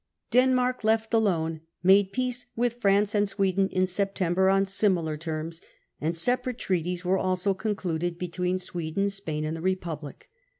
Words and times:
Denmark, 0.31 0.83
left 0.83 1.13
alone, 1.13 1.61
made 1.83 2.11
pe^ce 2.11 2.45
with 2.55 2.81
France 2.81 3.13
and 3.13 3.29
Sweden 3.29 3.69
in 3.69 3.85
September 3.85 4.49
on 4.49 4.65
similar 4.65 5.15
terms, 5.15 5.61
and 6.01 6.17
separate 6.17 6.57
treaties 6.57 7.05
were 7.05 7.19
also 7.19 7.53
concluded 7.53 8.17
between 8.17 8.57
Sweden, 8.57 9.11
Spain, 9.11 9.45
and 9.45 9.55
the 9.55 9.61
Republic. 9.61 10.27